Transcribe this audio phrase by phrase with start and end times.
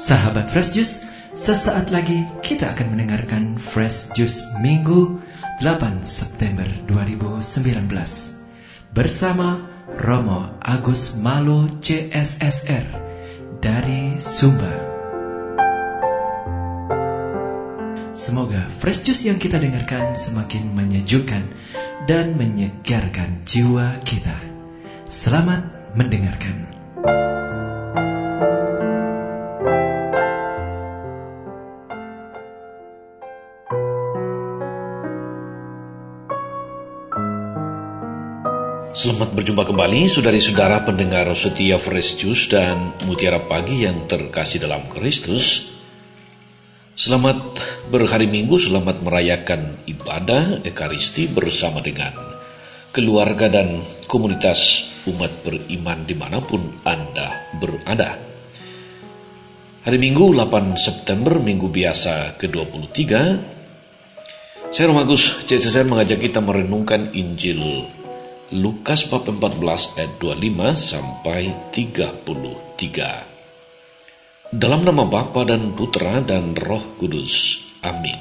[0.00, 1.04] Sahabat Fresh Juice,
[1.36, 5.20] sesaat lagi kita akan mendengarkan Fresh Juice Minggu
[5.60, 7.84] 8 September 2019
[8.96, 9.60] bersama
[10.00, 12.88] Romo Agus Malo CSSR
[13.60, 14.72] dari Sumba.
[18.16, 21.44] Semoga Fresh Juice yang kita dengarkan semakin menyejukkan
[22.08, 24.40] dan menyegarkan jiwa kita.
[25.04, 26.79] Selamat mendengarkan.
[39.00, 45.72] Selamat berjumpa kembali, saudari-saudara pendengar setia Fresh Juice dan Mutiara Pagi yang terkasih dalam Kristus.
[46.92, 47.40] Selamat
[47.88, 52.12] berhari Minggu, selamat merayakan ibadah Ekaristi bersama dengan
[52.92, 58.20] keluarga dan komunitas umat beriman di mana pun Anda berada.
[59.80, 63.00] Hari Minggu 8 September, Minggu biasa ke-23,
[64.68, 67.96] saya Romagus CCSR mengajak kita merenungkan Injil
[68.50, 74.50] Lukas bab 14 ayat 25 sampai 33.
[74.50, 77.62] Dalam nama Bapa dan Putra dan Roh Kudus.
[77.86, 78.18] Amin.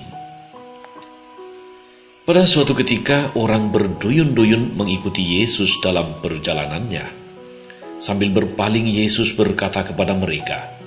[2.29, 7.09] Pada suatu ketika orang berduyun-duyun mengikuti Yesus dalam perjalanannya.
[7.97, 10.77] Sambil berpaling Yesus berkata kepada mereka,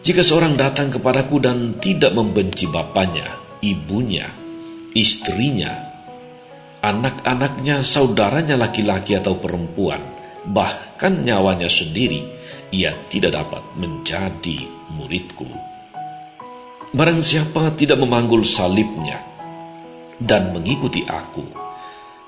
[0.00, 4.32] Jika seorang datang kepadaku dan tidak membenci bapaknya, ibunya,
[4.96, 5.91] istrinya,
[6.82, 10.02] anak-anaknya, saudaranya laki-laki atau perempuan,
[10.50, 12.26] bahkan nyawanya sendiri,
[12.74, 15.46] ia tidak dapat menjadi muridku.
[16.92, 19.22] Barang siapa tidak memanggul salibnya
[20.18, 21.46] dan mengikuti aku,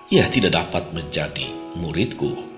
[0.08, 2.54] ia tidak dapat menjadi muridku.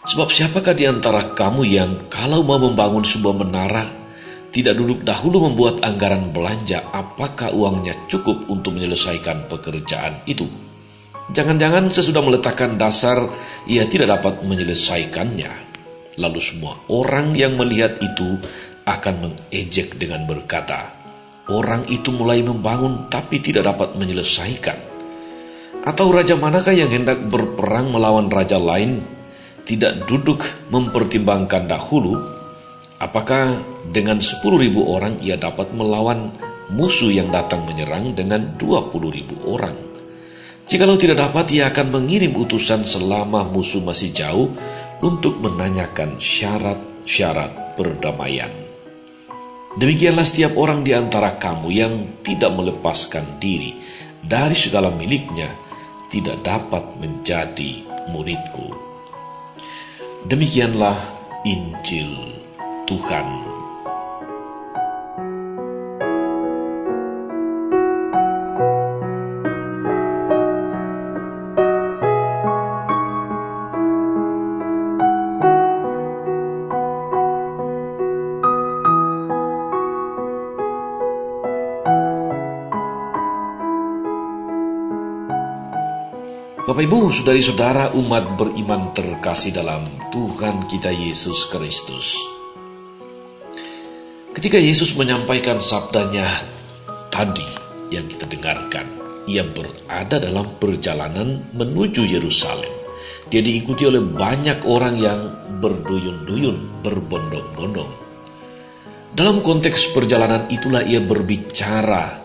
[0.00, 3.84] Sebab siapakah di antara kamu yang kalau mau membangun sebuah menara,
[4.50, 10.46] tidak duduk dahulu membuat anggaran belanja apakah uangnya cukup untuk menyelesaikan pekerjaan itu.
[11.30, 13.30] Jangan-jangan sesudah meletakkan dasar
[13.70, 15.70] ia tidak dapat menyelesaikannya.
[16.18, 18.42] Lalu semua orang yang melihat itu
[18.82, 20.98] akan mengejek dengan berkata,
[21.50, 24.78] Orang itu mulai membangun tapi tidak dapat menyelesaikan.
[25.86, 29.00] Atau raja manakah yang hendak berperang melawan raja lain
[29.64, 32.40] tidak duduk mempertimbangkan dahulu
[33.00, 33.56] Apakah
[33.88, 36.36] dengan 10 ribu orang ia dapat melawan
[36.68, 39.76] musuh yang datang menyerang dengan 20 ribu orang?
[40.70, 44.54] Jikalau tidak dapat, ia akan mengirim utusan selama musuh masih jauh
[45.02, 48.52] untuk menanyakan syarat-syarat perdamaian.
[49.74, 51.94] Demikianlah setiap orang di antara kamu yang
[52.26, 53.78] tidak melepaskan diri
[54.22, 55.50] dari segala miliknya
[56.10, 58.70] tidak dapat menjadi muridku.
[60.26, 60.98] Demikianlah
[61.46, 62.36] Injil
[62.84, 63.49] Tuhan.
[86.80, 92.16] Bapak Ibu, saudari-saudara umat beriman terkasih dalam Tuhan kita Yesus Kristus.
[94.32, 96.24] Ketika Yesus menyampaikan sabdanya
[97.12, 97.44] tadi
[97.92, 98.88] yang kita dengarkan,
[99.28, 102.72] ia berada dalam perjalanan menuju Yerusalem.
[103.28, 105.20] Dia diikuti oleh banyak orang yang
[105.60, 107.92] berduyun-duyun, berbondong-bondong.
[109.12, 112.24] Dalam konteks perjalanan itulah ia berbicara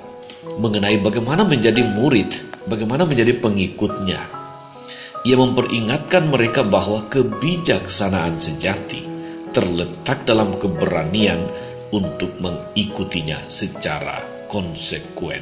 [0.56, 4.45] mengenai bagaimana menjadi murid, bagaimana menjadi pengikutnya.
[5.26, 9.02] Ia memperingatkan mereka bahwa kebijaksanaan sejati
[9.50, 11.50] terletak dalam keberanian
[11.90, 15.42] untuk mengikutinya secara konsekuen.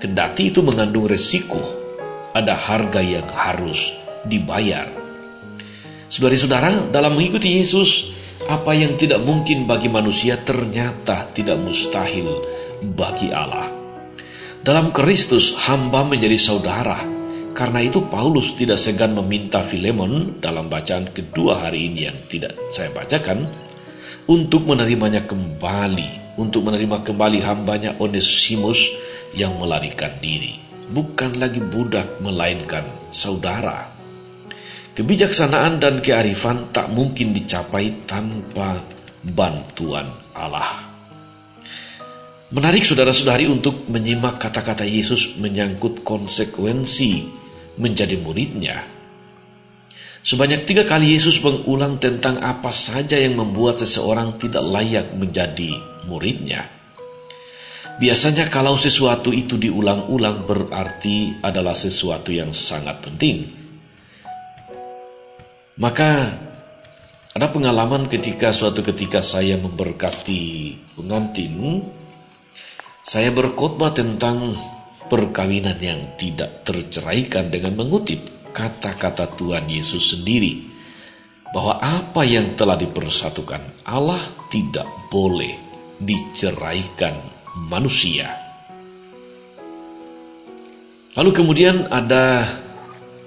[0.00, 1.60] Kendati itu mengandung resiko,
[2.32, 3.92] ada harga yang harus
[4.24, 4.88] dibayar.
[6.08, 8.08] Saudara-saudara, dalam mengikuti Yesus,
[8.48, 12.40] apa yang tidak mungkin bagi manusia ternyata tidak mustahil
[12.80, 13.68] bagi Allah.
[14.64, 17.19] Dalam Kristus, hamba menjadi saudara.
[17.50, 22.94] Karena itu Paulus tidak segan meminta Filemon dalam bacaan kedua hari ini yang tidak saya
[22.94, 23.50] bacakan,
[24.30, 28.94] untuk menerimanya kembali, untuk menerima kembali hambanya Onesimus
[29.34, 30.58] yang melarikan diri.
[30.90, 33.90] Bukan lagi budak, melainkan saudara.
[34.94, 38.82] Kebijaksanaan dan kearifan tak mungkin dicapai tanpa
[39.22, 40.89] bantuan Allah.
[42.50, 47.30] Menarik saudara-saudari untuk menyimak kata-kata Yesus menyangkut konsekuensi
[47.78, 48.90] menjadi muridnya.
[50.26, 55.78] Sebanyak tiga kali Yesus mengulang tentang apa saja yang membuat seseorang tidak layak menjadi
[56.10, 56.66] muridnya.
[58.02, 63.46] Biasanya kalau sesuatu itu diulang-ulang berarti adalah sesuatu yang sangat penting.
[65.78, 66.34] Maka
[67.30, 71.86] ada pengalaman ketika suatu ketika saya memberkati pengantin,
[73.00, 74.52] saya berkhotbah tentang
[75.08, 80.68] perkawinan yang tidak terceraikan dengan mengutip kata-kata Tuhan Yesus sendiri
[81.50, 85.58] bahwa apa yang telah dipersatukan Allah tidak boleh
[85.98, 87.18] diceraikan
[87.66, 88.30] manusia.
[91.18, 92.46] Lalu kemudian ada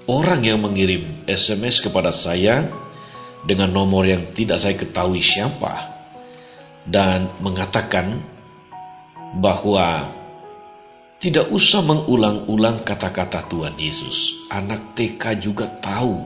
[0.08, 2.72] orang yang mengirim SMS kepada saya
[3.44, 5.92] dengan nomor yang tidak saya ketahui siapa
[6.88, 8.24] dan mengatakan
[9.34, 10.14] bahwa
[11.18, 14.46] tidak usah mengulang-ulang kata-kata Tuhan Yesus.
[14.52, 16.20] Anak TK juga tahu.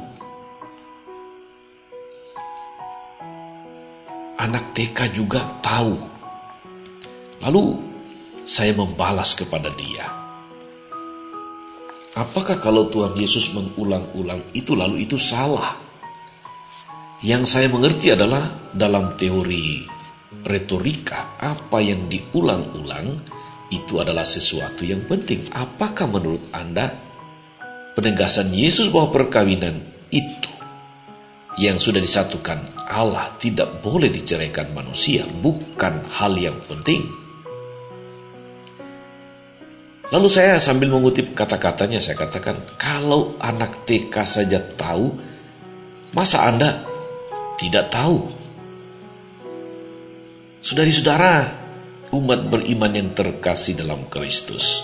[4.38, 5.94] Anak TK juga tahu.
[7.38, 7.64] Lalu
[8.42, 10.08] saya membalas kepada dia.
[12.18, 15.78] Apakah kalau Tuhan Yesus mengulang-ulang itu lalu itu salah?
[17.22, 19.97] Yang saya mengerti adalah dalam teori
[20.44, 23.24] retorika apa yang diulang-ulang
[23.72, 25.48] itu adalah sesuatu yang penting.
[25.52, 26.96] Apakah menurut Anda
[27.96, 30.52] penegasan Yesus bahwa perkawinan itu
[31.58, 37.08] yang sudah disatukan Allah tidak boleh diceraikan manusia bukan hal yang penting?
[40.08, 45.12] Lalu saya sambil mengutip kata-katanya saya katakan, kalau anak TK saja tahu,
[46.16, 46.80] masa Anda
[47.60, 48.32] tidak tahu?
[50.58, 51.54] Saudari-saudara,
[52.10, 54.82] umat beriman yang terkasih dalam Kristus.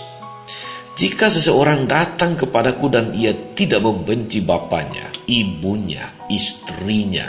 [0.95, 7.27] Jika seseorang datang kepadaku dan ia tidak membenci bapaknya, ibunya, istrinya,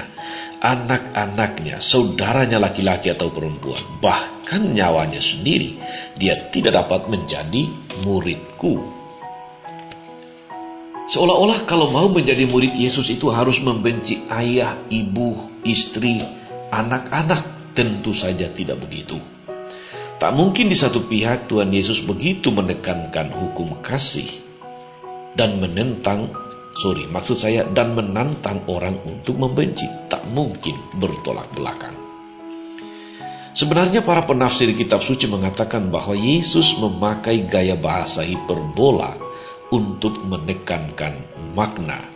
[0.62, 5.82] anak-anaknya, saudaranya laki-laki atau perempuan, bahkan nyawanya sendiri,
[6.14, 7.66] dia tidak dapat menjadi
[8.06, 8.78] muridku.
[11.10, 15.34] Seolah-olah kalau mau menjadi murid Yesus itu harus membenci ayah, ibu,
[15.66, 16.22] istri,
[16.70, 17.55] anak-anak.
[17.76, 19.20] Tentu saja tidak begitu.
[20.16, 24.24] Tak mungkin di satu pihak Tuhan Yesus begitu menekankan hukum kasih
[25.36, 26.32] dan menentang,
[26.80, 29.84] sorry, maksud saya dan menantang orang untuk membenci.
[30.08, 31.92] Tak mungkin bertolak belakang.
[33.52, 39.20] Sebenarnya para penafsir kitab suci mengatakan bahwa Yesus memakai gaya bahasa hiperbola
[39.68, 41.20] untuk menekankan
[41.52, 42.15] makna.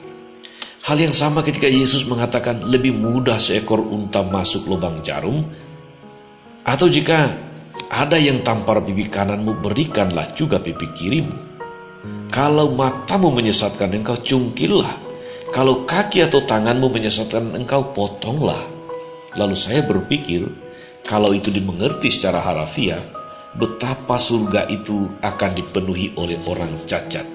[0.81, 5.45] Hal yang sama ketika Yesus mengatakan lebih mudah seekor unta masuk lubang jarum,
[6.65, 7.37] atau jika
[7.91, 11.37] ada yang tampar pipi kananmu, berikanlah juga pipi kirimu.
[12.31, 15.11] Kalau matamu menyesatkan engkau, cungkillah.
[15.51, 18.63] Kalau kaki atau tanganmu menyesatkan engkau, potonglah.
[19.35, 20.47] Lalu saya berpikir,
[21.03, 23.03] kalau itu dimengerti secara harafiah,
[23.59, 27.27] betapa surga itu akan dipenuhi oleh orang cacat.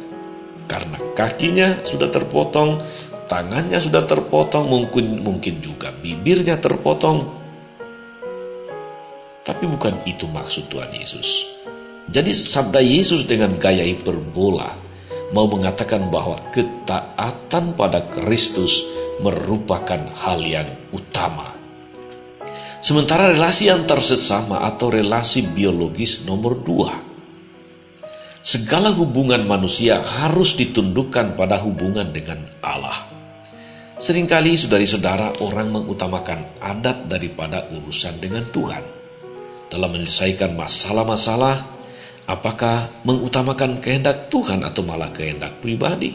[0.66, 2.80] Karena kakinya sudah terpotong,
[3.26, 7.46] tangannya sudah terpotong, mungkin mungkin juga bibirnya terpotong,
[9.46, 11.46] tapi bukan itu maksud Tuhan Yesus.
[12.10, 14.78] Jadi sabda Yesus dengan gaya hiperbola
[15.34, 18.82] mau mengatakan bahwa ketaatan pada Kristus
[19.22, 21.54] merupakan hal yang utama.
[22.82, 26.94] Sementara relasi antar sesama atau relasi biologis nomor dua.
[28.46, 33.05] Segala hubungan manusia harus ditundukkan pada hubungan dengan Allah.
[33.96, 38.84] Seringkali saudari-saudara orang mengutamakan adat daripada urusan dengan Tuhan
[39.72, 41.64] dalam menyelesaikan masalah-masalah,
[42.28, 46.12] apakah mengutamakan kehendak Tuhan atau malah kehendak pribadi?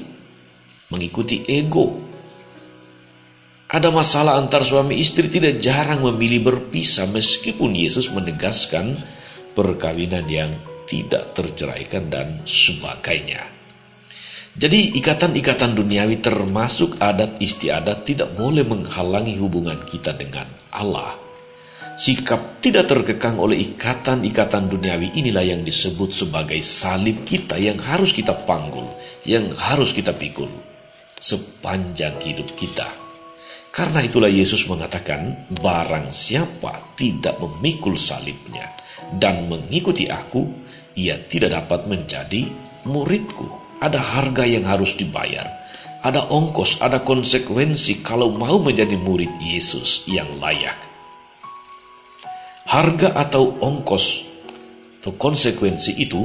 [0.92, 2.04] Mengikuti ego.
[3.70, 8.92] Ada masalah antar suami istri tidak jarang memilih berpisah meskipun Yesus menegaskan
[9.56, 10.52] perkawinan yang
[10.84, 13.59] tidak terceraikan dan sebagainya.
[14.58, 21.14] Jadi ikatan-ikatan duniawi termasuk adat istiadat tidak boleh menghalangi hubungan kita dengan Allah.
[22.00, 28.32] Sikap tidak terkekang oleh ikatan-ikatan duniawi inilah yang disebut sebagai salib kita yang harus kita
[28.48, 28.88] panggul,
[29.22, 30.48] yang harus kita pikul
[31.20, 32.88] sepanjang hidup kita.
[33.70, 38.74] Karena itulah Yesus mengatakan, barang siapa tidak memikul salibnya
[39.14, 40.50] dan mengikuti aku,
[40.98, 42.50] ia tidak dapat menjadi
[42.82, 43.69] muridku.
[43.80, 45.48] Ada harga yang harus dibayar.
[46.00, 50.90] Ada ongkos, ada konsekuensi kalau mau menjadi murid Yesus yang layak
[52.70, 54.22] harga atau ongkos
[55.02, 56.22] atau konsekuensi itu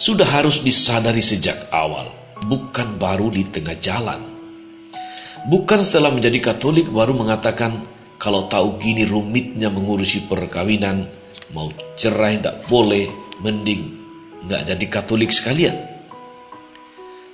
[0.00, 2.08] sudah harus disadari sejak awal,
[2.48, 4.24] bukan baru di tengah jalan.
[5.52, 7.84] Bukan setelah menjadi Katolik baru mengatakan
[8.16, 11.12] kalau tahu gini rumitnya mengurusi perkawinan,
[11.52, 11.68] mau
[12.00, 13.12] cerai tidak boleh,
[13.44, 13.92] mending
[14.48, 15.91] nggak jadi Katolik sekalian.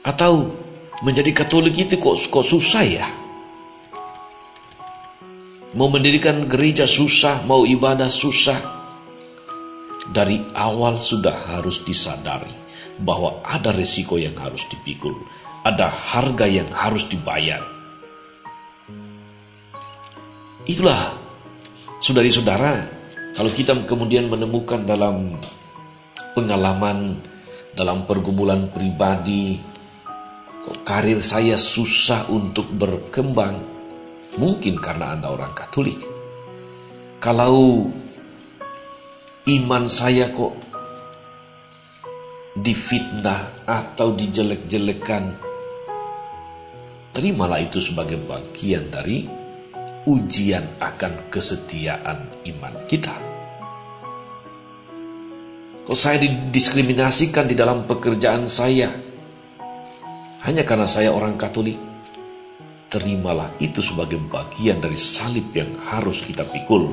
[0.03, 0.55] Atau
[1.03, 3.07] menjadi Katolik itu kok, kok susah ya?
[5.77, 8.77] Mau mendirikan gereja susah, mau ibadah susah.
[10.09, 12.51] Dari awal sudah harus disadari
[12.97, 15.13] bahwa ada resiko yang harus dipikul,
[15.63, 17.61] ada harga yang harus dibayar.
[20.65, 21.17] Itulah,
[22.01, 22.89] saudari-saudara,
[23.37, 25.37] kalau kita kemudian menemukan dalam
[26.33, 27.21] pengalaman,
[27.77, 29.61] dalam pergumulan pribadi,
[30.65, 33.79] kok karir saya susah untuk berkembang,
[34.39, 35.99] Mungkin karena Anda orang Katolik.
[37.19, 37.91] Kalau
[39.51, 40.55] iman saya kok
[42.55, 45.25] difitnah atau dijelek-jelekan,
[47.11, 49.27] terimalah itu sebagai bagian dari
[50.07, 53.17] ujian akan kesetiaan iman kita.
[55.83, 59.08] Kok saya didiskriminasikan di dalam pekerjaan saya
[60.43, 61.89] hanya karena saya orang Katolik?
[62.89, 66.89] terimalah itu sebagai bagian dari salib yang harus kita pikul.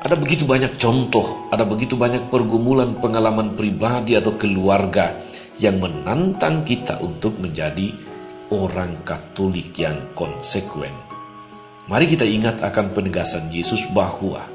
[0.00, 5.22] Ada begitu banyak contoh, ada begitu banyak pergumulan pengalaman pribadi atau keluarga
[5.60, 7.94] yang menantang kita untuk menjadi
[8.50, 10.92] orang Katolik yang konsekuen.
[11.86, 14.48] Mari kita ingat akan penegasan Yesus bahwa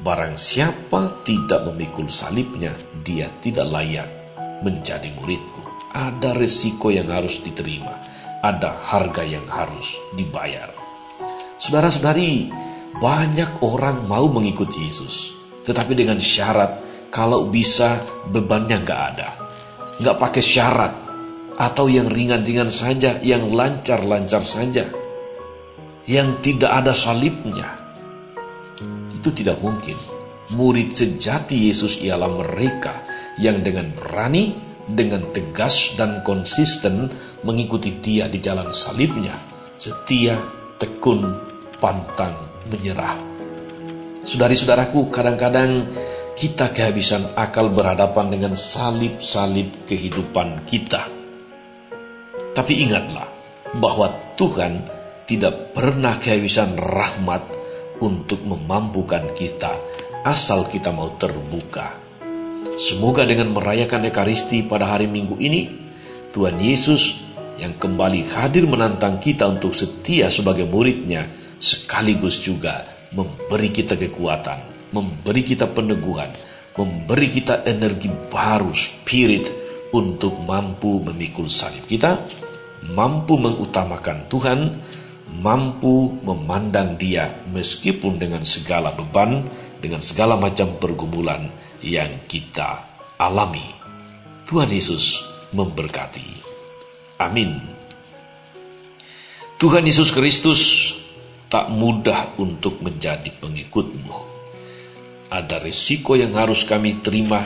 [0.00, 2.72] barang siapa tidak memikul salibnya,
[3.02, 4.19] dia tidak layak
[4.60, 7.98] menjadi muridku ada resiko yang harus diterima,
[8.40, 10.70] ada harga yang harus dibayar.
[11.58, 12.48] Saudara-saudari,
[12.96, 15.34] banyak orang mau mengikuti Yesus,
[15.66, 18.00] tetapi dengan syarat kalau bisa
[18.30, 19.28] bebannya nggak ada,
[19.98, 20.94] nggak pakai syarat,
[21.58, 24.88] atau yang ringan-ringan saja, yang lancar-lancar saja,
[26.06, 27.76] yang tidak ada salibnya.
[29.10, 29.98] Itu tidak mungkin.
[30.50, 37.10] Murid sejati Yesus ialah mereka yang dengan berani dengan tegas dan konsisten
[37.46, 39.38] mengikuti dia di jalan salibnya,
[39.78, 40.36] setia,
[40.80, 41.36] tekun,
[41.78, 43.16] pantang, menyerah.
[44.26, 45.88] Saudari-saudaraku, kadang-kadang
[46.36, 51.08] kita kehabisan akal berhadapan dengan salib-salib kehidupan kita.
[52.50, 53.28] Tapi ingatlah
[53.78, 54.84] bahwa Tuhan
[55.24, 57.46] tidak pernah kehabisan rahmat
[58.02, 59.78] untuk memampukan kita
[60.26, 61.99] asal kita mau terbuka
[62.80, 65.68] Semoga dengan merayakan Ekaristi pada hari Minggu ini,
[66.32, 67.16] Tuhan Yesus
[67.60, 71.28] yang kembali hadir menantang kita untuk setia sebagai muridnya,
[71.60, 76.32] sekaligus juga memberi kita kekuatan, memberi kita peneguhan,
[76.76, 82.22] memberi kita energi baru, spirit, untuk mampu memikul salib kita,
[82.86, 84.60] mampu mengutamakan Tuhan,
[85.30, 89.46] mampu memandang dia meskipun dengan segala beban,
[89.82, 92.84] dengan segala macam pergumulan, yang kita
[93.16, 93.64] alami.
[94.48, 95.20] Tuhan Yesus
[95.52, 96.28] memberkati.
[97.20, 97.60] Amin.
[99.60, 100.92] Tuhan Yesus Kristus
[101.52, 104.30] tak mudah untuk menjadi pengikutmu.
[105.30, 107.44] Ada risiko yang harus kami terima,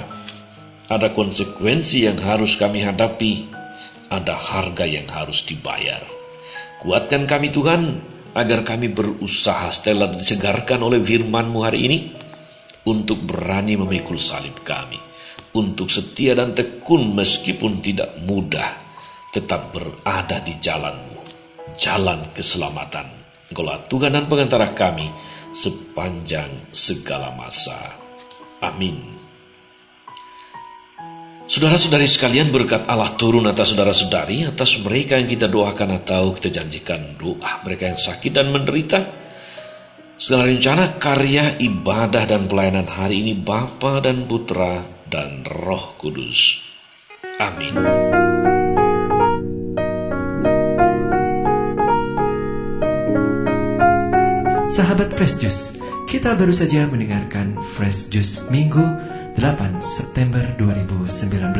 [0.86, 3.50] ada konsekuensi yang harus kami hadapi,
[4.08, 6.00] ada harga yang harus dibayar.
[6.80, 8.00] Kuatkan kami Tuhan,
[8.34, 11.98] agar kami berusaha setelah disegarkan oleh firman-Mu hari ini,
[12.84, 15.00] untuk berani memikul salib kami,
[15.56, 18.80] untuk setia dan tekun meskipun tidak mudah,
[19.32, 21.20] tetap berada di jalanmu,
[21.80, 23.08] jalan keselamatan.
[23.50, 25.08] Engkaulah Tuhan dan pengantara kami
[25.54, 27.96] sepanjang segala masa.
[28.60, 29.14] Amin.
[31.44, 37.20] Saudara-saudari sekalian berkat Allah turun atas saudara-saudari, atas mereka yang kita doakan atau kita janjikan
[37.20, 39.23] doa, mereka yang sakit dan menderita,
[40.14, 46.62] Segala rencana karya ibadah dan pelayanan hari ini Bapa dan Putra dan Roh Kudus.
[47.42, 47.75] Amin.
[54.71, 58.87] Sahabat Fresh Juice, kita baru saja mendengarkan Fresh Juice Minggu
[59.35, 61.59] 8 September 2019.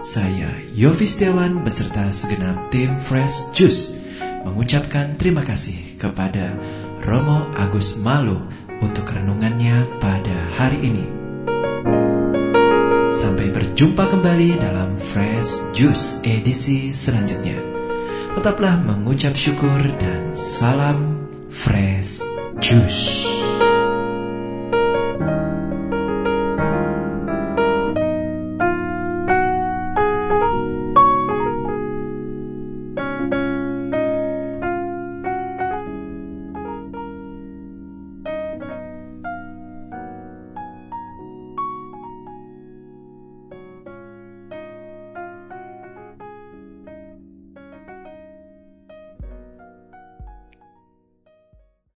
[0.00, 4.00] Saya Yofi Setiawan beserta segenap tim Fresh Juice
[4.48, 6.56] mengucapkan terima kasih kepada
[7.04, 8.36] Romo Agus Malu
[8.84, 11.06] untuk renungannya pada hari ini.
[13.10, 17.58] Sampai berjumpa kembali dalam Fresh Juice edisi selanjutnya.
[18.38, 22.22] Tetaplah mengucap syukur dan salam Fresh
[22.62, 23.39] Juice.